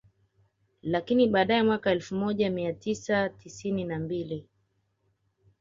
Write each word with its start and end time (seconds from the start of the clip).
Lakini 0.81 1.27
baadae 1.27 1.63
mwaka 1.63 1.91
elfu 1.91 2.15
moja 2.15 2.49
mia 2.49 2.73
tisa 2.73 3.29
tisini 3.29 3.83
na 3.83 3.99
mbili 3.99 4.47